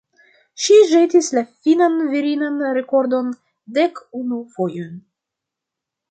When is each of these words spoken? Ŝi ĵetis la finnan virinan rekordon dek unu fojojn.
Ŝi 0.61 0.75
ĵetis 0.91 1.27
la 1.37 1.41
finnan 1.65 1.99
virinan 2.13 2.57
rekordon 2.77 3.29
dek 3.75 4.01
unu 4.21 4.39
fojojn. 4.55 4.97